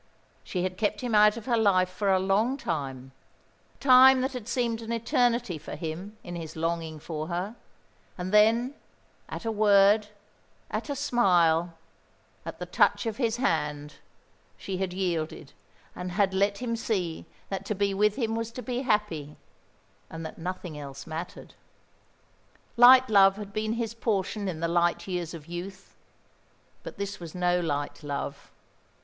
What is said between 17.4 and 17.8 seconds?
that to